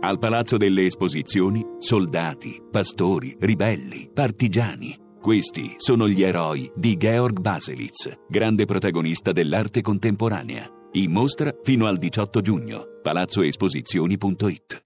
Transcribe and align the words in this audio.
Al 0.00 0.20
Palazzo 0.20 0.56
delle 0.56 0.86
Esposizioni, 0.86 1.60
soldati, 1.78 2.62
pastori, 2.70 3.36
ribelli, 3.40 4.08
partigiani. 4.14 4.96
Questi 5.20 5.74
sono 5.76 6.08
gli 6.08 6.22
eroi 6.22 6.70
di 6.76 6.96
Georg 6.96 7.40
Baselitz, 7.40 8.08
grande 8.28 8.64
protagonista 8.64 9.32
dell'arte 9.32 9.82
contemporanea. 9.82 10.70
In 10.92 11.10
mostra 11.10 11.52
fino 11.64 11.86
al 11.86 11.98
18 11.98 12.40
giugno. 12.40 12.84
palazzoesposizioni.it 13.02 14.84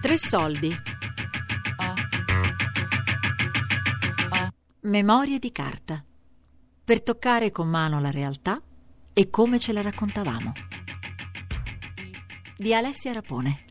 Tre 0.00 0.16
soldi. 0.16 0.72
Memorie 4.82 5.38
di 5.40 5.50
carta. 5.50 6.04
Per 6.84 7.02
toccare 7.02 7.50
con 7.50 7.68
mano 7.68 7.98
la 7.98 8.12
realtà 8.12 8.62
e 9.12 9.28
come 9.28 9.58
ce 9.58 9.72
la 9.72 9.82
raccontavamo. 9.82 10.52
Di 12.56 12.72
Alessia 12.72 13.12
Rapone. 13.12 13.64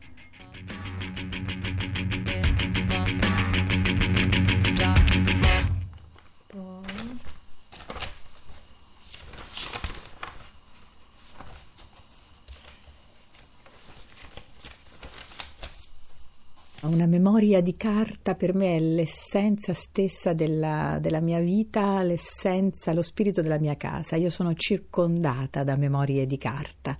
Una 16.82 17.06
memoria 17.06 17.62
di 17.62 17.72
carta 17.72 18.34
per 18.34 18.54
me 18.54 18.76
è 18.76 18.78
l'essenza 18.78 19.72
stessa 19.72 20.34
della, 20.34 20.98
della, 21.00 21.20
mia 21.20 21.40
vita, 21.40 22.02
l'essenza, 22.02 22.92
lo 22.92 23.00
spirito 23.00 23.40
della 23.40 23.58
mia 23.58 23.76
casa. 23.76 24.16
Io 24.16 24.28
sono 24.28 24.52
circondata 24.52 25.64
da 25.64 25.76
memorie 25.76 26.26
di 26.26 26.36
carta, 26.36 26.94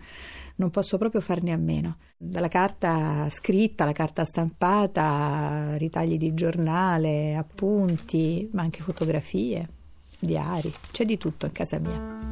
non 0.56 0.70
posso 0.70 0.98
proprio 0.98 1.20
farne 1.20 1.52
a 1.52 1.56
meno. 1.56 1.96
Dalla 2.16 2.48
carta 2.48 3.28
scritta 3.30 3.84
alla 3.84 3.92
carta 3.92 4.24
stampata, 4.24 5.76
ritagli 5.76 6.16
di 6.16 6.34
giornale, 6.34 7.34
appunti, 7.34 8.48
ma 8.52 8.62
anche 8.62 8.82
fotografie, 8.82 9.68
diari, 10.20 10.72
c'è 10.90 11.04
di 11.04 11.18
tutto 11.18 11.46
in 11.46 11.52
casa 11.52 11.78
mia. 11.78 12.22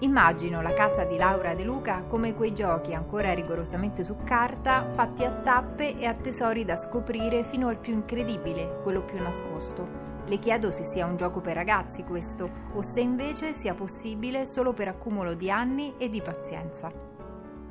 Immagino 0.00 0.62
la 0.62 0.74
casa 0.74 1.02
di 1.04 1.16
Laura 1.16 1.54
De 1.54 1.64
Luca 1.64 2.02
come 2.02 2.34
quei 2.34 2.52
giochi 2.54 2.94
ancora 2.94 3.34
rigorosamente 3.34 4.04
su 4.04 4.16
carta, 4.22 4.88
fatti 4.90 5.24
a 5.24 5.30
tappe 5.30 5.98
e 5.98 6.06
a 6.06 6.14
tesori 6.14 6.64
da 6.64 6.76
scoprire 6.76 7.42
fino 7.42 7.66
al 7.66 7.78
più 7.78 7.94
incredibile, 7.94 8.78
quello 8.84 9.02
più 9.02 9.20
nascosto. 9.20 10.07
Le 10.28 10.38
chiedo 10.38 10.70
se 10.70 10.84
sia 10.84 11.06
un 11.06 11.16
gioco 11.16 11.40
per 11.40 11.54
ragazzi 11.54 12.04
questo, 12.04 12.50
o 12.74 12.82
se 12.82 13.00
invece 13.00 13.54
sia 13.54 13.74
possibile 13.74 14.46
solo 14.46 14.72
per 14.72 14.88
accumulo 14.88 15.34
di 15.34 15.50
anni 15.50 15.94
e 15.96 16.10
di 16.10 16.20
pazienza. 16.20 16.92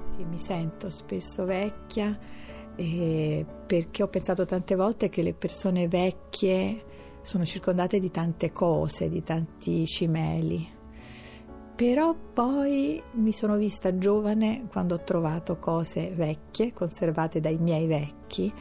Sì, 0.01 0.23
mi 0.23 0.39
sento 0.39 0.89
spesso 0.89 1.45
vecchia 1.45 2.17
eh, 2.75 3.45
perché 3.65 4.01
ho 4.01 4.07
pensato 4.07 4.45
tante 4.45 4.75
volte 4.75 5.09
che 5.09 5.21
le 5.21 5.33
persone 5.33 5.87
vecchie 5.87 6.83
sono 7.21 7.45
circondate 7.45 7.99
di 7.99 8.09
tante 8.09 8.51
cose, 8.51 9.09
di 9.09 9.21
tanti 9.21 9.85
cimeli 9.85 10.75
però 11.77 12.15
poi 12.33 12.99
mi 13.11 13.31
sono 13.31 13.55
vista 13.55 13.99
giovane 13.99 14.65
quando 14.71 14.95
ho 14.95 15.03
trovato 15.03 15.57
cose 15.57 16.09
vecchie, 16.09 16.73
conservate 16.73 17.39
dai 17.39 17.59
miei 17.59 17.85
vecchi, 17.85 18.51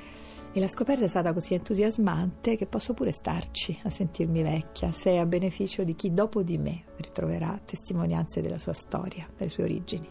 e 0.57 0.61
la 0.61 0.69
scoperta 0.69 1.05
è 1.05 1.09
stata 1.09 1.35
così 1.35 1.53
entusiasmante 1.53 2.57
che 2.57 2.65
posso 2.65 2.95
pure 2.95 3.13
starci 3.13 3.79
a 3.83 3.91
sentirmi 3.91 4.43
vecchia, 4.43 4.91
se 4.91 5.11
è 5.11 5.19
a 5.19 5.27
beneficio 5.27 5.85
di 5.85 5.95
chi 5.95 6.15
dopo 6.15 6.43
di 6.43 6.57
me 6.57 6.85
ritroverà 6.97 7.61
testimonianze 7.63 8.41
della 8.41 8.57
sua 8.57 8.73
storia, 8.73 9.29
delle 9.37 9.51
sue 9.51 9.65
origini. 9.65 10.09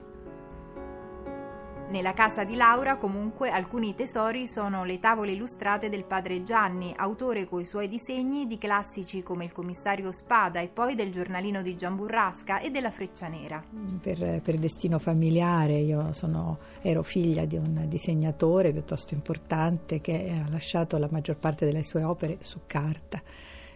Nella 1.88 2.14
casa 2.14 2.44
di 2.44 2.56
Laura 2.56 2.98
comunque 2.98 3.52
alcuni 3.52 3.94
tesori 3.94 4.48
sono 4.48 4.84
le 4.86 5.00
tavole 5.00 5.34
illustrate 5.34 5.88
del 5.88 6.04
padre 6.04 6.42
Gianni, 6.42 6.92
autore 6.98 7.46
coi 7.46 7.64
suoi 7.64 7.88
disegni 7.88 8.48
di 8.48 8.58
classici 8.58 9.22
come 9.22 9.46
il 9.46 9.52
commissario 9.52 10.12
Spada 10.12 10.60
e 10.62 10.68
poi 10.68 10.96
del 10.96 11.12
giornalino 11.12 11.62
di 11.62 11.76
Giamburrasca 11.76 12.60
e 12.60 12.72
della 12.72 12.90
Freccia 12.90 13.28
Nera. 13.28 13.64
Per, 14.02 14.42
per 14.42 14.58
destino 14.58 14.98
familiare 14.98 15.78
io 15.78 16.12
sono, 16.12 16.58
ero 16.82 17.04
figlia 17.04 17.46
di 17.46 17.56
un 17.56 17.86
disegnatore 17.88 18.72
piuttosto 18.72 19.14
importante 19.14 20.02
che 20.02 20.42
ha 20.44 20.50
lasciato 20.50 20.98
la 20.98 21.08
maggior 21.12 21.38
parte 21.38 21.66
delle 21.66 21.84
sue 21.84 22.04
opere 22.04 22.38
su 22.40 22.62
carta 22.66 23.22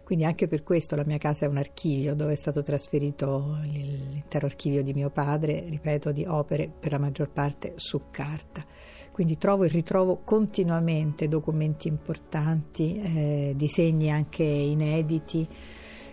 quindi 0.10 0.26
anche 0.26 0.48
per 0.48 0.64
questo 0.64 0.96
la 0.96 1.04
mia 1.06 1.20
casa 1.20 1.46
è 1.46 1.48
un 1.48 1.58
archivio 1.58 2.16
dove 2.16 2.34
è 2.34 2.36
stato 2.36 2.64
trasferito 2.64 3.60
l'intero 3.62 4.48
archivio 4.48 4.82
di 4.82 4.92
mio 4.92 5.12
padre, 5.12 5.64
ripeto, 5.70 6.12
di 6.12 6.26
opere 6.28 6.68
per 6.68 6.94
la 6.94 6.98
maggior 6.98 7.30
parte 7.30 7.74
su 7.76 8.06
carta. 8.10 8.66
Quindi 9.12 9.38
trovo 9.38 9.66
e 9.66 9.68
ritrovo 9.68 10.22
continuamente 10.24 11.28
documenti 11.28 11.88
importanti, 11.88 13.00
eh, 13.00 13.54
disegni 13.56 14.10
anche 14.10 14.42
inediti, 14.42 15.48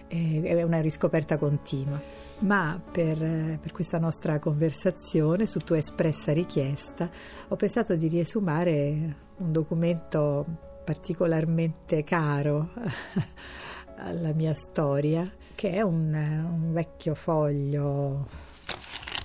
eh, 0.08 0.42
è 0.42 0.62
una 0.62 0.82
riscoperta 0.82 1.38
continua. 1.38 1.98
Ma 2.40 2.78
per, 2.92 3.16
per, 3.16 3.72
questa 3.72 3.98
nostra 3.98 4.38
conversazione, 4.38 5.46
su 5.46 5.60
tua 5.60 5.78
espressa 5.78 6.34
richiesta, 6.34 7.08
ho 7.48 7.56
pensato 7.56 7.94
di 7.94 8.08
riesumare 8.08 9.16
un 9.38 9.52
documento 9.52 10.44
particolarmente 10.84 12.04
caro 12.04 12.72
alla 13.96 14.32
mia 14.32 14.54
storia, 14.54 15.30
che 15.54 15.70
è 15.70 15.80
un, 15.80 16.12
un 16.14 16.72
vecchio 16.72 17.14
foglio, 17.14 18.28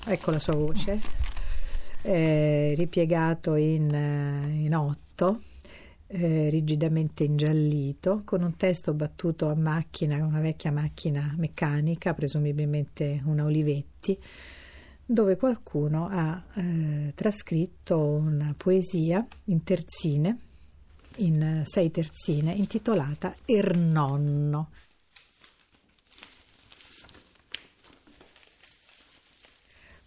ecco 0.05 0.31
la 0.31 0.39
sua 0.39 0.55
voce, 0.55 0.99
eh, 2.03 2.73
ripiegato 2.75 3.55
in, 3.55 3.89
in 3.91 4.75
otto, 4.75 5.41
eh, 6.07 6.49
rigidamente 6.49 7.23
ingiallito, 7.23 8.23
con 8.25 8.43
un 8.43 8.55
testo 8.55 8.93
battuto 8.93 9.49
a 9.49 9.55
macchina, 9.55 10.23
una 10.25 10.39
vecchia 10.39 10.71
macchina 10.71 11.33
meccanica, 11.37 12.13
presumibilmente 12.13 13.21
una 13.25 13.45
Olivetti, 13.45 14.17
dove 15.05 15.35
qualcuno 15.35 16.07
ha 16.09 16.43
eh, 16.55 17.11
trascritto 17.15 17.99
una 17.99 18.53
poesia 18.57 19.25
in 19.45 19.63
terzine 19.63 20.37
in 21.17 21.63
sei 21.65 21.91
terzine 21.91 22.53
intitolata 22.53 23.35
Ernonno. 23.45 24.69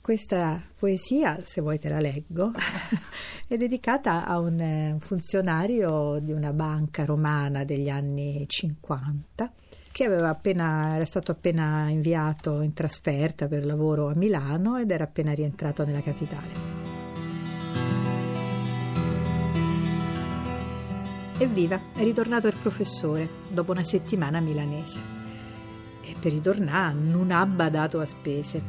Questa 0.01 0.63
poesia, 0.79 1.41
se 1.45 1.63
vuoi 1.63 1.79
te 1.79 1.89
la 1.89 1.99
leggo, 1.99 2.53
è 3.49 3.57
dedicata 3.57 4.27
a 4.27 4.39
un 4.39 4.99
funzionario 5.01 6.19
di 6.21 6.33
una 6.33 6.53
banca 6.53 7.07
romana 7.07 7.65
degli 7.65 7.89
anni 7.89 8.45
50 8.47 9.53
che 9.95 10.07
appena, 10.07 10.97
era 10.97 11.05
stato 11.05 11.31
appena 11.31 11.89
inviato 11.89 12.63
in 12.63 12.73
trasferta 12.73 13.47
per 13.47 13.65
lavoro 13.65 14.09
a 14.09 14.15
Milano 14.17 14.77
ed 14.77 14.91
era 14.91 15.05
appena 15.05 15.33
rientrato 15.33 15.85
nella 15.85 16.03
capitale. 16.03 16.74
Evviva, 21.45 21.79
è 21.95 22.03
ritornato 22.03 22.47
il 22.47 22.57
professore 22.57 23.29
dopo 23.51 23.73
una 23.73 23.85
settimana 23.85 24.41
milanese. 24.41 24.99
E 26.01 26.15
per 26.19 26.33
ritornare 26.33 26.95
non 26.95 27.31
ha 27.33 27.45
badato 27.45 28.01
a 28.01 28.07
spese. 28.07 28.63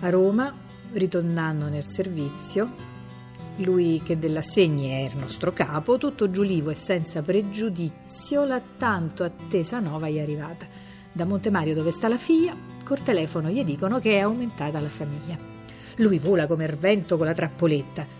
A 0.00 0.08
Roma, 0.08 0.50
ritornando 0.92 1.68
nel 1.68 1.86
servizio, 1.86 2.70
lui 3.56 4.00
che 4.02 4.18
dell'assegni 4.18 4.88
è 4.88 5.10
il 5.10 5.18
nostro 5.18 5.52
capo, 5.52 5.98
tutto 5.98 6.30
giulivo 6.30 6.70
e 6.70 6.76
senza 6.76 7.20
pregiudizio, 7.20 8.46
la 8.46 8.62
tanto 8.78 9.22
attesa 9.22 9.78
nova 9.78 10.06
è 10.06 10.18
arrivata. 10.18 10.66
Da 11.12 11.26
Montemario 11.26 11.74
dove 11.74 11.90
sta 11.90 12.08
la 12.08 12.16
figlia, 12.16 12.56
col 12.84 13.02
telefono 13.02 13.50
gli 13.50 13.62
dicono 13.64 13.98
che 13.98 14.12
è 14.12 14.20
aumentata 14.20 14.80
la 14.80 14.88
famiglia. 14.88 15.36
Lui 15.96 16.18
vola 16.18 16.46
come 16.46 16.64
il 16.64 16.76
vento 16.76 17.18
con 17.18 17.26
la 17.26 17.34
trappoletta 17.34 18.17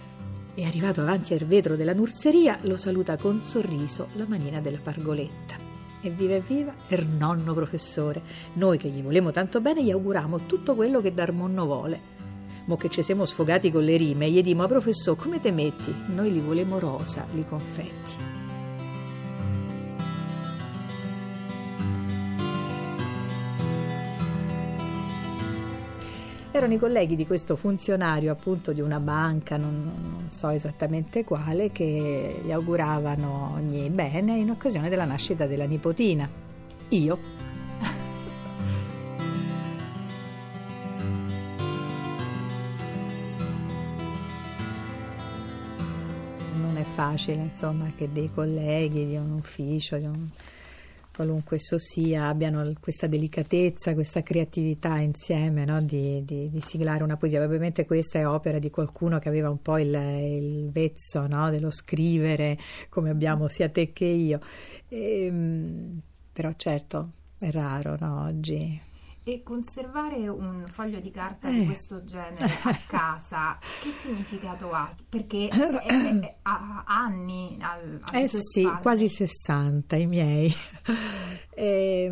e 0.59 0.67
arrivato 0.67 1.03
avanti 1.03 1.35
al 1.35 1.45
vetro 1.45 1.77
della 1.77 1.93
nurseria 1.93 2.59
lo 2.63 2.77
saluta 2.77 3.17
con 3.17 3.45
sorriso 3.45 4.09
la 4.15 4.25
manina 4.27 4.61
della 4.61 4.81
pargoletta. 4.83 5.55
Evviva 6.01 6.35
evviva, 6.35 6.75
er 6.89 7.07
nonno 7.07 7.55
professore, 7.55 8.23
noi 8.55 8.77
che 8.77 8.89
gli 8.89 9.01
volemo 9.01 9.31
tanto 9.31 9.61
bene 9.61 9.85
gli 9.85 9.93
auguriamo 9.93 10.47
tutto 10.47 10.75
quello 10.75 11.01
che 11.01 11.15
Darmonno 11.15 11.65
vuole. 11.65 12.01
Mo 12.65 12.77
che 12.77 12.91
ci 12.91 13.05
siamo 13.05 13.25
sfogati 13.25 13.71
con 13.71 13.85
le 13.85 13.97
rime, 13.97 14.29
gli 14.31 14.43
dimo, 14.43 14.67
professore, 14.67 15.17
come 15.17 15.41
te 15.41 15.53
metti? 15.53 15.95
Noi 16.09 16.33
li 16.33 16.41
volemo 16.41 16.81
rosa, 16.81 17.25
li 17.35 17.47
confetti. 17.47 18.48
erano 26.59 26.75
i 26.75 26.79
colleghi 26.79 27.15
di 27.15 27.27
questo 27.27 27.57
funzionario 27.57 28.33
appunto 28.33 28.73
di 28.73 28.81
una 28.81 28.99
banca, 28.99 29.57
non, 29.57 29.93
non 29.95 30.31
so 30.31 30.49
esattamente 30.49 31.25
quale, 31.25 31.71
che 31.71 32.41
gli 32.45 32.51
auguravano 32.51 33.53
ogni 33.55 33.89
bene 33.91 34.37
in 34.37 34.51
occasione 34.51 34.89
della 34.89 35.05
nascita 35.05 35.47
della 35.47 35.65
nipotina. 35.65 36.29
Io, 36.91 37.19
Non 46.61 46.77
è 46.77 46.83
facile, 46.83 47.41
insomma, 47.41 47.91
che 47.97 48.11
dei 48.11 48.31
colleghi 48.35 49.07
di 49.07 49.17
un 49.17 49.31
ufficio, 49.33 49.97
di 49.97 50.07
un 50.07 50.27
qualunque 51.19 51.57
esso 51.57 51.81
sia, 51.81 52.29
abbiano 52.29 52.73
questa 52.79 53.09
delicatezza, 53.09 53.93
questa 53.93 54.23
creatività 54.23 54.99
insieme 54.99 55.65
no? 55.65 55.83
di, 55.83 56.25
di, 56.25 56.49
di, 56.49 56.61
siglare 56.61 57.03
una 57.03 57.17
poesia. 57.17 57.43
Ovviamente 57.43 57.85
questa 57.87 58.21
è 58.21 58.27
opera 58.29 58.61
di 58.61 58.71
qualcuno 58.71 59.19
che 59.19 59.29
aveva 59.29 59.51
un 59.51 59.61
po' 59.61 59.79
il, 59.79 59.93
il 59.93 60.71
vezzo 60.71 61.27
no? 61.27 61.51
dello 61.51 61.73
scrivere, 61.73 62.57
come 62.89 63.11
abbiamo 63.11 63.49
sia 63.49 63.69
te 63.69 63.93
che 63.93 64.05
io. 64.05 64.39
E, 64.87 65.25
ehm, 65.25 66.01
però 66.33 66.53
certo 66.55 67.11
è 67.37 67.51
raro 67.51 67.97
no? 67.99 68.23
oggi 68.23 68.81
e 69.29 69.43
conservare 69.43 70.27
un 70.27 70.65
foglio 70.69 71.01
di 71.01 71.11
carta 71.11 71.51
eh. 71.51 71.53
di 71.53 71.67
questo 71.67 72.03
genere 72.03 72.51
a 72.63 72.79
casa, 72.89 73.59
che 73.79 73.91
significato 73.91 74.71
ha? 74.71 74.91
Perché 75.07 75.51
ha 76.43 76.85
anni 76.87 77.59
al, 77.61 78.01
Eh 78.11 78.27
sì, 78.27 78.63
spalle. 78.63 78.81
quasi 78.81 79.09
60 79.09 79.97
i 79.97 80.07
miei. 80.07 80.51
e, 81.55 82.11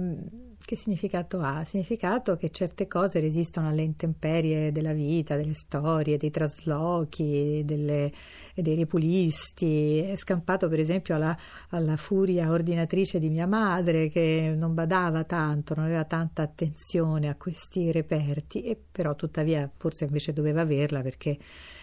che 0.67 0.77
significato 0.77 1.41
ha? 1.41 1.65
Significato 1.65 2.37
che 2.37 2.51
certe 2.51 2.89
cose 2.89 3.21
resistono 3.21 3.69
alle 3.69 3.83
intemperie 3.83 4.73
della 4.73 4.93
vita, 4.93 5.37
delle 5.37 5.55
storie, 5.55 6.19
dei 6.19 6.31
traslochi, 6.31 7.63
delle, 7.65 8.13
dei 8.53 8.75
ripulisti. 8.75 9.99
È 9.99 10.17
scampato 10.17 10.69
per 10.69 10.81
esempio 10.81 11.15
alla, 11.15 11.35
alla, 11.71 11.97
furia 11.97 12.51
ordinatrice 12.51 13.21
di 13.21 13.31
mia 13.31 13.47
madre 13.47 14.11
che 14.11 14.53
non 14.57 14.75
badava 14.75 15.23
tanto, 15.23 15.75
non 15.75 15.85
aveva 15.85 16.05
tanta 16.05 16.43
attenzione 16.43 17.29
a 17.29 17.37
questi 17.37 17.93
reperti 17.93 18.63
e 18.63 18.77
però 18.91 19.15
tuttavia 19.15 19.71
forse 19.77 20.05
invece 20.05 20.33
doveva 20.33 20.63
averla 20.63 21.01
perché 21.01 21.39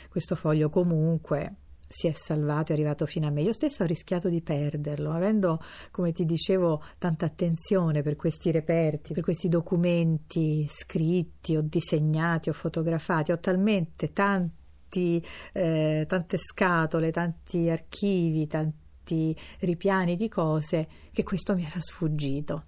questo 0.10 0.36
foglio 0.36 0.70
comunque 0.70 1.56
si 1.96 2.08
è 2.08 2.14
salvato, 2.14 2.72
è 2.72 2.76
arrivato 2.76 3.06
fino 3.06 3.28
a 3.28 3.30
me. 3.30 3.44
Io 3.44 3.54
stessa 3.54 3.84
ho 3.84 3.88
rischiato 3.88 4.28
di 4.28 4.42
perderlo, 4.42 5.12
avendo, 5.12 5.62
come 5.92 6.12
ti 6.12 6.26
dicevo, 6.26 6.82
tanta 6.98 7.28
attenzione 7.28 8.02
per 8.02 8.16
questi 8.16 8.52
reperti, 8.52 9.14
per 9.14 9.22
questi 9.22 9.48
documenti 9.48 10.66
scritti 10.68 11.56
o 11.56 11.62
disegnati 11.62 12.50
o 12.50 12.54
fotografati. 12.54 13.32
Ho 13.32 13.38
talmente 13.38 14.12
tanti, 14.12 15.24
eh, 15.54 16.06
tante 16.08 16.38
scatole, 16.38 17.12
tanti 17.12 17.70
archivi, 17.70 18.48
tanti 18.48 19.38
ripiani 19.60 20.16
di 20.16 20.30
cose 20.30 20.88
che 21.12 21.24
questo 21.24 21.54
mi 21.54 21.64
era 21.64 21.80
sfuggito. 21.80 22.64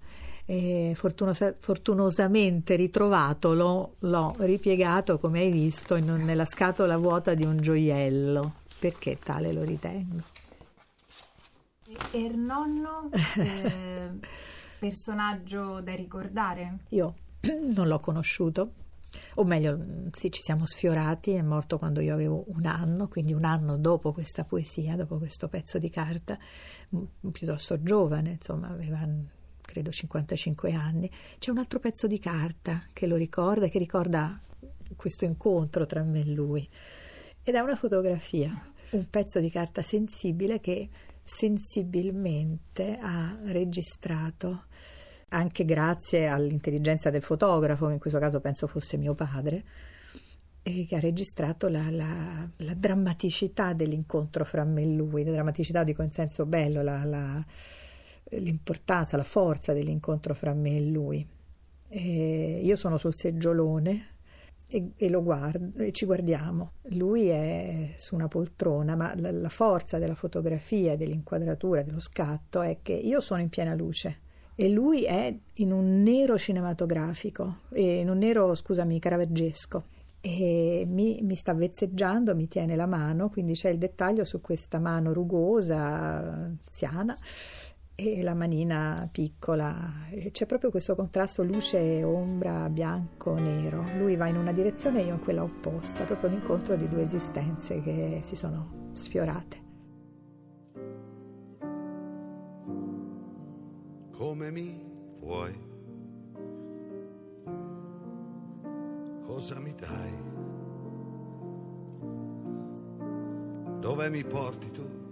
Fortunosa, 0.94 1.56
fortunosamente 1.58 2.76
ritrovato 2.76 3.52
l'ho, 3.52 3.96
l'ho 3.98 4.36
ripiegato, 4.38 5.18
come 5.18 5.40
hai 5.40 5.50
visto, 5.50 5.96
in, 5.96 6.04
nella 6.24 6.44
scatola 6.44 6.96
vuota 6.96 7.34
di 7.34 7.44
un 7.44 7.56
gioiello 7.56 8.64
perché 8.86 9.18
tale 9.18 9.52
lo 9.52 9.64
ritengo. 9.64 10.22
E 12.12 12.18
il 12.18 12.38
nonno, 12.38 13.10
eh, 13.36 14.10
personaggio 14.78 15.80
da 15.80 15.94
ricordare? 15.94 16.78
Io 16.90 17.14
non 17.74 17.88
l'ho 17.88 17.98
conosciuto, 17.98 18.74
o 19.34 19.44
meglio, 19.44 20.08
sì, 20.12 20.30
ci 20.30 20.40
siamo 20.40 20.66
sfiorati, 20.66 21.32
è 21.32 21.42
morto 21.42 21.78
quando 21.78 22.00
io 22.00 22.14
avevo 22.14 22.44
un 22.48 22.64
anno, 22.66 23.08
quindi 23.08 23.32
un 23.32 23.44
anno 23.44 23.76
dopo 23.76 24.12
questa 24.12 24.44
poesia, 24.44 24.94
dopo 24.94 25.18
questo 25.18 25.48
pezzo 25.48 25.78
di 25.78 25.90
carta, 25.90 26.38
piuttosto 27.32 27.82
giovane, 27.82 28.30
insomma, 28.30 28.68
aveva 28.68 29.04
credo 29.60 29.90
55 29.90 30.72
anni. 30.72 31.10
C'è 31.38 31.50
un 31.50 31.58
altro 31.58 31.80
pezzo 31.80 32.06
di 32.06 32.20
carta 32.20 32.84
che 32.92 33.08
lo 33.08 33.16
ricorda, 33.16 33.66
che 33.66 33.78
ricorda 33.78 34.40
questo 34.94 35.24
incontro 35.24 35.86
tra 35.86 36.04
me 36.04 36.20
e 36.20 36.26
lui 36.26 36.68
ed 37.48 37.54
è 37.54 37.60
una 37.60 37.76
fotografia, 37.76 38.50
un 38.90 39.08
pezzo 39.10 39.40
di 39.40 39.50
carta 39.50 39.82
sensibile 39.82 40.60
che 40.60 40.88
sensibilmente 41.24 42.96
ha 43.00 43.36
registrato 43.44 44.64
anche 45.28 45.64
grazie 45.64 46.28
all'intelligenza 46.28 47.10
del 47.10 47.22
fotografo, 47.22 47.88
in 47.90 47.98
questo 47.98 48.18
caso 48.18 48.40
penso 48.40 48.66
fosse 48.66 48.96
mio 48.96 49.14
padre, 49.14 49.64
e 50.62 50.86
che 50.86 50.96
ha 50.96 51.00
registrato 51.00 51.68
la, 51.68 51.90
la, 51.90 52.48
la 52.56 52.74
drammaticità 52.74 53.72
dell'incontro 53.72 54.44
fra 54.44 54.64
me 54.64 54.82
e 54.82 54.86
lui, 54.86 55.24
la 55.24 55.32
drammaticità 55.32 55.84
dico 55.84 56.02
in 56.02 56.10
senso 56.10 56.46
bello, 56.46 56.82
la, 56.82 57.44
l'importanza, 58.30 59.16
la 59.16 59.24
forza 59.24 59.72
dell'incontro 59.72 60.34
fra 60.34 60.54
me 60.54 60.76
e 60.76 60.80
lui. 60.80 61.26
E 61.88 62.60
io 62.62 62.76
sono 62.76 62.98
sul 62.98 63.14
seggiolone 63.14 64.15
e, 64.68 64.92
e, 64.96 65.10
guardo, 65.10 65.82
e 65.82 65.92
ci 65.92 66.04
guardiamo. 66.04 66.72
Lui 66.90 67.28
è 67.28 67.94
su 67.96 68.14
una 68.14 68.28
poltrona, 68.28 68.96
ma 68.96 69.14
la, 69.16 69.30
la 69.30 69.48
forza 69.48 69.98
della 69.98 70.14
fotografia, 70.14 70.96
dell'inquadratura, 70.96 71.82
dello 71.82 72.00
scatto 72.00 72.62
è 72.62 72.78
che 72.82 72.92
io 72.92 73.20
sono 73.20 73.40
in 73.40 73.48
piena 73.48 73.74
luce 73.74 74.24
e 74.58 74.70
lui 74.70 75.04
è 75.04 75.36
in 75.54 75.70
un 75.70 76.02
nero 76.02 76.38
cinematografico, 76.38 77.58
in 77.74 78.08
un 78.08 78.16
nero, 78.16 78.54
scusami, 78.54 78.98
caravaggesco. 78.98 79.84
E 80.18 80.84
mi, 80.88 81.20
mi, 81.22 81.36
sta 81.36 81.52
vezzeggiando, 81.52 82.34
mi 82.34 82.48
tiene 82.48 82.74
la 82.74 82.86
mano, 82.86 83.28
quindi 83.28 83.52
c'è 83.52 83.68
il 83.68 83.78
dettaglio 83.78 84.24
su 84.24 84.40
questa 84.40 84.80
mano 84.80 85.12
rugosa, 85.12 85.78
anziana, 85.78 87.16
e 87.96 88.22
la 88.22 88.34
manina 88.34 89.08
piccola. 89.10 89.74
C'è 90.30 90.44
proprio 90.44 90.70
questo 90.70 90.94
contrasto 90.94 91.42
luce, 91.42 92.04
ombra, 92.04 92.68
bianco, 92.68 93.34
nero. 93.34 93.84
Lui 93.96 94.16
va 94.16 94.28
in 94.28 94.36
una 94.36 94.52
direzione 94.52 95.00
e 95.00 95.06
io 95.06 95.14
in 95.14 95.20
quella 95.20 95.42
opposta, 95.42 96.04
proprio 96.04 96.30
un 96.30 96.36
incontro 96.36 96.76
di 96.76 96.86
due 96.88 97.02
esistenze 97.02 97.80
che 97.80 98.20
si 98.22 98.36
sono 98.36 98.90
sfiorate. 98.92 99.64
Come 104.12 104.50
mi 104.50 104.78
vuoi? 105.20 105.64
Cosa 109.24 109.58
mi 109.58 109.74
dai? 109.74 110.24
Dove 113.80 114.10
mi 114.10 114.24
porti 114.24 114.70
tu? 114.70 115.05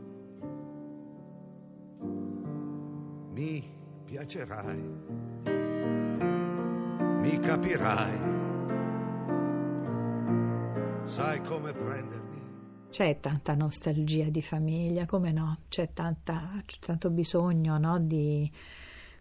Mi 3.34 3.68
piacerai, 4.04 4.80
mi 7.20 7.38
capirai, 7.40 8.18
sai 11.04 11.40
come 11.42 11.72
prendermi. 11.72 12.42
C'è 12.90 13.18
tanta 13.18 13.54
nostalgia 13.54 14.28
di 14.28 14.40
famiglia, 14.40 15.04
come 15.04 15.32
no? 15.32 15.62
C'è, 15.68 15.92
tanta, 15.92 16.62
c'è 16.64 16.78
tanto 16.78 17.10
bisogno 17.10 17.76
no? 17.76 17.98
di 17.98 18.48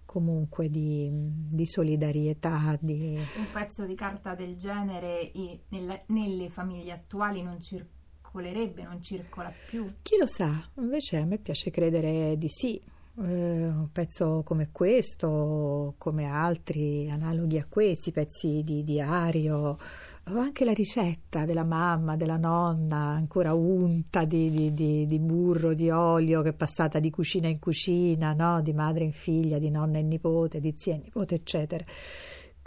comunque 0.05 0.69
di, 0.69 1.09
di, 1.11 1.65
solidarietà. 1.65 2.77
Di... 2.79 3.17
Un 3.37 3.51
pezzo 3.51 3.87
di 3.87 3.95
carta 3.95 4.35
del 4.35 4.57
genere 4.57 5.31
nelle, 5.69 6.03
nelle 6.09 6.49
famiglie 6.51 6.91
attuali 6.91 7.41
non 7.41 7.59
circolerebbe, 7.59 8.83
non 8.83 9.01
circola 9.01 9.51
più. 9.67 9.91
Chi 10.03 10.17
lo 10.19 10.27
sa? 10.27 10.69
Invece 10.75 11.17
a 11.17 11.25
me 11.25 11.39
piace 11.39 11.71
credere 11.71 12.37
di 12.37 12.49
sì. 12.49 12.79
Eh, 13.15 13.21
un 13.21 13.91
pezzo 13.91 14.41
come 14.43 14.69
questo, 14.71 15.93
come 15.99 16.25
altri 16.25 17.07
analoghi 17.11 17.59
a 17.59 17.65
questi, 17.69 18.11
pezzi 18.11 18.63
di 18.63 18.83
diario, 18.83 19.77
o 20.25 20.37
anche 20.39 20.65
la 20.65 20.73
ricetta 20.73 21.45
della 21.45 21.63
mamma, 21.63 22.15
della 22.15 22.37
nonna, 22.37 22.97
ancora 22.97 23.53
unta 23.53 24.25
di, 24.25 24.49
di, 24.49 24.73
di, 24.73 25.05
di, 25.05 25.19
burro, 25.19 25.75
di 25.75 25.91
olio, 25.91 26.41
che 26.41 26.49
è 26.49 26.53
passata 26.53 26.97
di 26.97 27.11
cucina 27.11 27.47
in 27.47 27.59
cucina, 27.59 28.33
no? 28.33 28.61
di 28.63 28.73
madre 28.73 29.03
in 29.03 29.13
figlia, 29.13 29.59
di 29.59 29.69
nonna 29.69 29.99
in 29.99 30.07
nipote, 30.07 30.59
di 30.59 30.73
zia 30.75 30.95
in 30.95 31.01
nipote, 31.03 31.35
eccetera. 31.35 31.85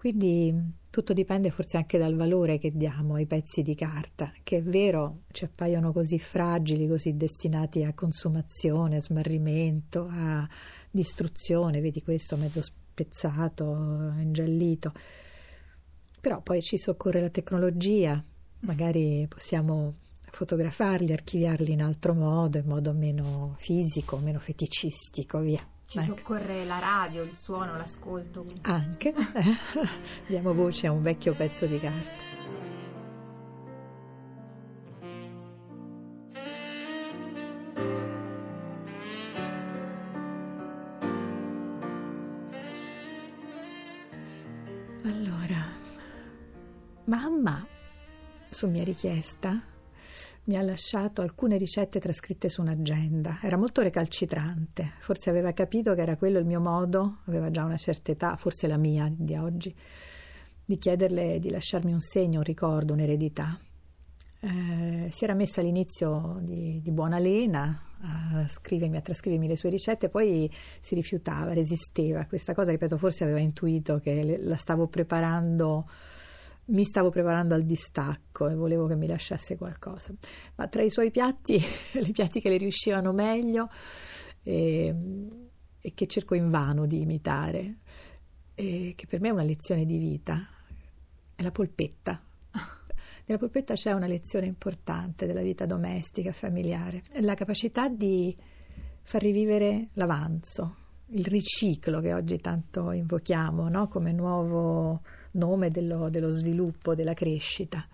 Quindi 0.06 0.54
tutto 0.88 1.12
dipende 1.12 1.50
forse 1.50 1.78
anche 1.78 1.98
dal 1.98 2.14
valore 2.14 2.58
che 2.58 2.70
diamo 2.72 3.14
ai 3.14 3.26
pezzi 3.26 3.62
di 3.62 3.74
carta, 3.74 4.32
che 4.44 4.58
è 4.58 4.62
vero 4.62 5.22
ci 5.32 5.42
appaiono 5.42 5.90
così 5.92 6.20
fragili, 6.20 6.86
così 6.86 7.16
destinati 7.16 7.82
a 7.82 7.92
consumazione, 7.92 9.00
smarrimento, 9.00 10.06
a 10.08 10.48
distruzione, 10.88 11.80
vedi 11.80 12.04
questo 12.04 12.36
mezzo 12.36 12.62
spezzato, 12.62 14.14
ingiallito. 14.20 14.92
Però 16.20 16.40
poi 16.40 16.62
ci 16.62 16.78
soccorre 16.78 17.20
la 17.20 17.30
tecnologia, 17.30 18.24
magari 18.60 19.26
possiamo 19.28 19.92
fotografarli, 20.30 21.12
archiviarli 21.12 21.72
in 21.72 21.82
altro 21.82 22.14
modo, 22.14 22.58
in 22.58 22.66
modo 22.66 22.92
meno 22.92 23.56
fisico, 23.58 24.18
meno 24.18 24.38
feticistico, 24.38 25.40
via. 25.40 25.66
Ci 25.86 25.98
ecco. 25.98 26.16
soccorre 26.16 26.64
la 26.64 26.80
radio, 26.80 27.22
il 27.22 27.36
suono, 27.36 27.76
l'ascolto. 27.76 28.44
Anche. 28.62 29.14
Diamo 30.26 30.52
voce 30.52 30.88
a 30.88 30.92
un 30.92 31.00
vecchio 31.00 31.32
pezzo 31.32 31.66
di 31.66 31.78
carta. 31.78 32.24
Allora, 45.04 45.68
mamma, 47.04 47.64
su 48.50 48.66
mia 48.68 48.82
richiesta, 48.82 49.62
mi 50.46 50.56
ha 50.56 50.62
lasciato 50.62 51.22
alcune 51.22 51.56
ricette 51.56 51.98
trascritte 51.98 52.48
su 52.48 52.60
un'agenda. 52.60 53.38
Era 53.42 53.56
molto 53.56 53.82
recalcitrante, 53.82 54.92
forse 55.00 55.30
aveva 55.30 55.52
capito 55.52 55.94
che 55.94 56.02
era 56.02 56.16
quello 56.16 56.38
il 56.38 56.44
mio 56.44 56.60
modo, 56.60 57.18
aveva 57.26 57.50
già 57.50 57.64
una 57.64 57.76
certa 57.76 58.12
età, 58.12 58.36
forse 58.36 58.66
la 58.68 58.76
mia 58.76 59.12
di 59.12 59.34
oggi, 59.34 59.74
di 60.64 60.78
chiederle 60.78 61.40
di 61.40 61.50
lasciarmi 61.50 61.92
un 61.92 62.00
segno, 62.00 62.38
un 62.38 62.44
ricordo, 62.44 62.92
un'eredità. 62.92 63.58
Eh, 64.38 65.10
si 65.12 65.24
era 65.24 65.34
messa 65.34 65.60
all'inizio 65.60 66.38
di, 66.40 66.80
di 66.80 66.90
buona 66.92 67.18
lena 67.18 67.82
a 68.02 68.46
scrivermi, 68.46 68.96
a 68.96 69.00
trascrivermi 69.00 69.48
le 69.48 69.56
sue 69.56 69.70
ricette, 69.70 70.08
poi 70.08 70.48
si 70.80 70.94
rifiutava, 70.94 71.54
resisteva 71.54 72.24
questa 72.26 72.54
cosa, 72.54 72.70
ripeto, 72.70 72.96
forse 72.98 73.24
aveva 73.24 73.40
intuito 73.40 73.98
che 73.98 74.38
la 74.40 74.56
stavo 74.56 74.86
preparando 74.86 75.88
mi 76.66 76.84
stavo 76.84 77.10
preparando 77.10 77.54
al 77.54 77.64
distacco 77.64 78.48
e 78.48 78.54
volevo 78.54 78.86
che 78.86 78.96
mi 78.96 79.06
lasciasse 79.06 79.56
qualcosa. 79.56 80.12
Ma 80.56 80.66
tra 80.68 80.82
i 80.82 80.90
suoi 80.90 81.10
piatti, 81.10 81.54
i 81.94 82.12
piatti 82.12 82.40
che 82.40 82.48
le 82.48 82.56
riuscivano 82.56 83.12
meglio 83.12 83.68
e, 84.42 84.94
e 85.80 85.94
che 85.94 86.06
cerco 86.06 86.34
invano 86.34 86.86
di 86.86 87.00
imitare, 87.00 87.78
e 88.54 88.94
che 88.96 89.06
per 89.06 89.20
me 89.20 89.28
è 89.28 89.32
una 89.32 89.42
lezione 89.42 89.84
di 89.84 89.98
vita, 89.98 90.48
è 91.34 91.42
la 91.42 91.50
polpetta. 91.52 92.20
Nella 93.26 93.38
polpetta 93.38 93.74
c'è 93.74 93.92
una 93.92 94.06
lezione 94.06 94.46
importante 94.46 95.26
della 95.26 95.42
vita 95.42 95.66
domestica, 95.66 96.32
familiare, 96.32 97.02
la 97.20 97.34
capacità 97.34 97.88
di 97.88 98.34
far 99.02 99.22
rivivere 99.22 99.88
l'avanzo, 99.92 100.76
il 101.10 101.24
riciclo 101.26 102.00
che 102.00 102.12
oggi 102.12 102.38
tanto 102.38 102.90
invochiamo 102.90 103.68
no? 103.68 103.86
come 103.86 104.12
nuovo 104.12 105.02
nome 105.36 105.70
dello, 105.70 106.08
dello, 106.08 106.30
sviluppo, 106.30 106.94
della 106.94 107.14
crescita. 107.14 107.86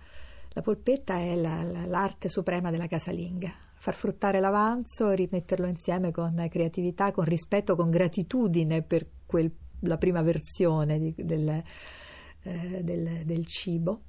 La 0.49 0.61
polpetta 0.61 1.17
è 1.17 1.35
la, 1.35 1.63
la, 1.63 1.85
l'arte 1.85 2.29
suprema 2.29 2.71
della 2.71 2.87
casalinga, 2.87 3.53
far 3.75 3.93
fruttare 3.93 4.39
l'avanzo 4.39 5.11
rimetterlo 5.11 5.67
insieme 5.67 6.11
con 6.11 6.45
creatività, 6.49 7.11
con 7.11 7.25
rispetto, 7.25 7.75
con 7.75 7.89
gratitudine 7.89 8.81
per 8.81 9.07
quel, 9.25 9.51
la 9.81 9.97
prima 9.97 10.21
versione 10.21 10.99
di, 10.99 11.13
del, 11.17 11.63
eh, 12.43 12.83
del, 12.83 13.25
del 13.25 13.45
cibo 13.45 14.03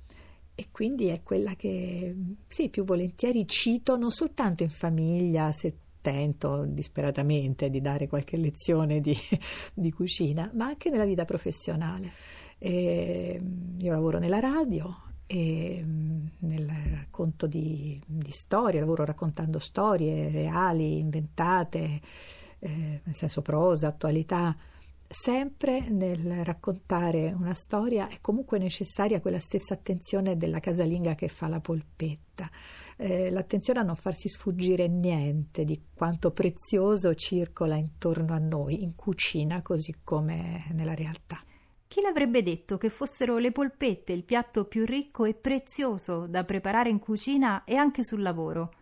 e 0.57 0.69
quindi 0.71 1.09
è 1.09 1.23
quella 1.23 1.55
che 1.57 2.15
sì, 2.47 2.69
più 2.69 2.85
volentieri 2.85 3.47
cito 3.47 3.97
non 3.97 4.11
soltanto 4.11 4.63
in 4.63 4.71
famiglia, 4.71 5.51
se 5.51 5.79
tento 6.01 6.65
disperatamente 6.67 7.71
di 7.71 7.81
dare 7.81 8.07
qualche 8.07 8.37
lezione 8.37 9.01
di, 9.01 9.17
di 9.75 9.91
cucina, 9.91 10.51
ma 10.55 10.67
anche 10.67 10.91
nella 10.91 11.07
vita 11.07 11.25
professionale. 11.25 12.13
E 12.67 13.43
io 13.77 13.93
lavoro 13.93 14.19
nella 14.19 14.41
radio 14.41 15.03
e 15.27 15.85
nel 15.85 16.67
racconto 16.95 17.47
di, 17.47 18.01
di 18.07 18.31
storie, 18.31 18.81
lavoro 18.81 19.05
raccontando 19.05 19.59
storie 19.59 20.31
reali, 20.31 20.99
inventate, 20.99 22.01
eh, 22.61 23.01
nel 23.05 23.15
senso 23.15 23.43
prosa, 23.43 23.89
attualità. 23.89 24.57
Sempre 25.07 25.91
nel 25.91 26.43
raccontare 26.43 27.35
una 27.39 27.53
storia 27.53 28.09
è 28.09 28.17
comunque 28.23 28.57
necessaria 28.59 29.21
quella 29.21 29.41
stessa 29.41 29.75
attenzione 29.75 30.39
della 30.39 30.59
casalinga 30.59 31.15
che 31.15 31.29
fa 31.29 31.49
la 31.49 31.61
polpetta 31.61 32.51
eh, 32.97 33.31
l'attenzione 33.31 33.81
a 33.81 33.83
non 33.83 33.97
farsi 33.97 34.31
sfuggire 34.31 34.89
niente 34.89 35.65
di 35.65 35.79
quanto 35.93 36.31
prezioso 36.31 37.15
circola 37.15 37.77
intorno 37.77 38.33
a 38.33 38.39
noi, 38.39 38.83
in 38.83 38.95
cucina 38.95 39.61
così 39.61 39.97
come 40.03 40.65
nella 40.73 40.95
realtà. 40.95 41.45
Chi 41.95 42.01
l'avrebbe 42.01 42.43
detto 42.43 42.77
che 42.77 42.89
fossero 42.89 43.39
le 43.39 43.53
polpette 43.53 44.13
il 44.13 44.25
piatto 44.25 44.65
più 44.65 44.85
ricco 44.85 45.27
e 45.27 45.33
prezioso 45.33 46.27
da 46.27 46.43
preparare 46.43 46.91
in 46.91 46.99
cucina 46.99 47.63
e 47.63 47.77
anche 47.77 48.03
sul 48.03 48.21
lavoro? 48.21 48.73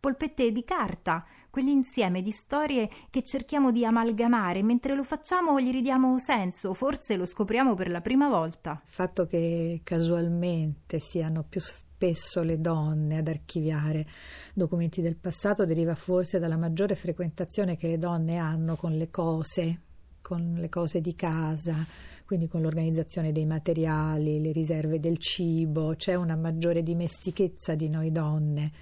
Polpette 0.00 0.50
di 0.50 0.64
carta, 0.64 1.26
quell'insieme 1.50 2.22
di 2.22 2.30
storie 2.30 2.88
che 3.10 3.20
cerchiamo 3.20 3.70
di 3.70 3.84
amalgamare, 3.84 4.62
mentre 4.62 4.94
lo 4.94 5.02
facciamo 5.02 5.60
gli 5.60 5.70
ridiamo 5.70 6.18
senso, 6.18 6.72
forse 6.72 7.16
lo 7.16 7.26
scopriamo 7.26 7.74
per 7.74 7.90
la 7.90 8.00
prima 8.00 8.30
volta. 8.30 8.80
Il 8.82 8.92
fatto 8.94 9.26
che 9.26 9.82
casualmente 9.84 11.00
siano 11.00 11.44
più 11.46 11.60
spesso 11.60 12.40
le 12.40 12.58
donne 12.62 13.18
ad 13.18 13.28
archiviare 13.28 14.06
documenti 14.54 15.02
del 15.02 15.16
passato 15.16 15.66
deriva 15.66 15.94
forse 15.94 16.38
dalla 16.38 16.56
maggiore 16.56 16.94
frequentazione 16.94 17.76
che 17.76 17.88
le 17.88 17.98
donne 17.98 18.38
hanno 18.38 18.76
con 18.76 18.96
le 18.96 19.10
cose, 19.10 19.80
con 20.22 20.54
le 20.56 20.70
cose 20.70 21.02
di 21.02 21.14
casa, 21.14 22.12
quindi 22.24 22.48
con 22.48 22.62
l'organizzazione 22.62 23.32
dei 23.32 23.44
materiali, 23.44 24.40
le 24.40 24.52
riserve 24.52 24.98
del 24.98 25.18
cibo, 25.18 25.94
c'è 25.96 26.14
una 26.14 26.36
maggiore 26.36 26.82
dimestichezza 26.82 27.74
di 27.74 27.88
noi 27.88 28.10
donne, 28.10 28.72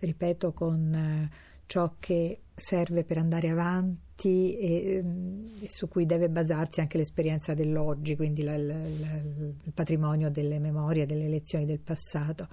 ripeto, 0.00 0.52
con 0.52 0.92
eh, 0.92 1.30
ciò 1.66 1.94
che 1.98 2.40
serve 2.54 3.04
per 3.04 3.16
andare 3.16 3.48
avanti 3.48 4.54
e, 4.54 5.00
mm, 5.02 5.46
e, 5.62 5.68
su 5.68 5.88
cui 5.88 6.04
deve 6.04 6.28
basarsi 6.28 6.80
anche 6.80 6.98
l'esperienza 6.98 7.54
dell'oggi, 7.54 8.16
quindi 8.16 8.42
la, 8.42 8.56
la, 8.58 8.76
la, 8.76 9.14
il 9.16 9.72
patrimonio 9.72 10.30
delle 10.30 10.58
memorie, 10.58 11.06
delle 11.06 11.28
lezioni 11.28 11.64
del 11.64 11.80
passato. 11.80 12.48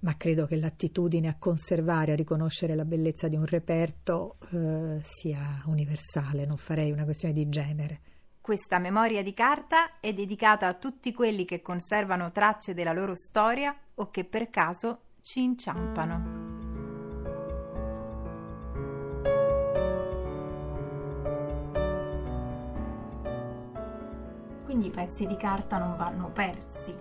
Ma 0.00 0.16
credo 0.16 0.44
che 0.44 0.56
l'attitudine 0.56 1.28
a 1.28 1.36
conservare, 1.38 2.12
a 2.12 2.16
riconoscere 2.16 2.74
la 2.74 2.84
bellezza 2.84 3.28
di 3.28 3.36
un 3.36 3.46
reperto 3.46 4.36
eh, 4.50 4.98
sia 5.02 5.62
universale, 5.66 6.44
non 6.44 6.58
farei 6.58 6.90
una 6.90 7.04
questione 7.04 7.32
di 7.32 7.48
genere. 7.48 8.00
Questa 8.44 8.78
memoria 8.78 9.22
di 9.22 9.32
carta 9.32 10.00
è 10.00 10.12
dedicata 10.12 10.66
a 10.66 10.74
tutti 10.74 11.14
quelli 11.14 11.46
che 11.46 11.62
conservano 11.62 12.30
tracce 12.30 12.74
della 12.74 12.92
loro 12.92 13.14
storia 13.14 13.74
o 13.94 14.10
che 14.10 14.26
per 14.26 14.50
caso 14.50 14.98
ci 15.22 15.42
inciampano. 15.42 16.42
quindi 24.66 24.88
i 24.88 24.90
pezzi 24.90 25.24
di 25.24 25.36
carta 25.36 25.78
non 25.78 25.96
vanno 25.96 26.30
persi. 26.30 26.92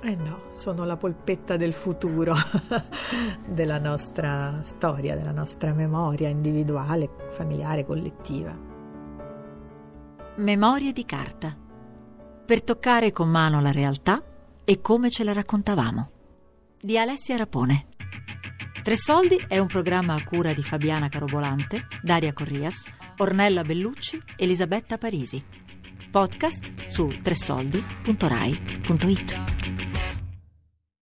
Eh 0.00 0.14
no, 0.14 0.52
sono 0.54 0.84
la 0.84 0.96
polpetta 0.96 1.56
del 1.56 1.74
futuro 1.74 2.32
della 3.44 3.78
nostra 3.78 4.62
storia, 4.62 5.16
della 5.16 5.32
nostra 5.32 5.72
memoria 5.72 6.28
individuale, 6.28 7.10
familiare, 7.32 7.84
collettiva. 7.84 8.67
Memorie 10.38 10.92
di 10.92 11.04
carta. 11.04 11.56
Per 12.46 12.62
toccare 12.62 13.10
con 13.10 13.28
mano 13.28 13.60
la 13.60 13.72
realtà 13.72 14.22
e 14.64 14.80
come 14.80 15.10
ce 15.10 15.24
la 15.24 15.32
raccontavamo. 15.32 16.10
Di 16.80 16.96
Alessia 16.96 17.36
Rapone. 17.36 17.86
Tre 18.82 18.96
Soldi 18.96 19.44
è 19.48 19.58
un 19.58 19.66
programma 19.66 20.14
a 20.14 20.22
cura 20.22 20.52
di 20.52 20.62
Fabiana 20.62 21.08
Carobolante, 21.08 21.80
Daria 22.02 22.32
Corrias, 22.32 22.86
Ornella 23.16 23.62
Bellucci, 23.62 24.22
Elisabetta 24.36 24.96
Parisi 24.96 25.66
podcast 26.10 26.70
su 26.86 27.08
tresoldi.rai.it. 27.22 29.77